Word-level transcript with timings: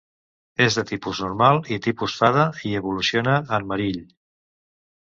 És 0.63 0.77
de 0.79 0.83
tipus 0.91 1.19
normal 1.25 1.61
i 1.75 1.79
tipus 1.89 2.17
fada 2.23 2.47
i 2.71 2.75
evoluciona 2.81 3.39
en 3.61 3.71
Marill. 3.75 4.05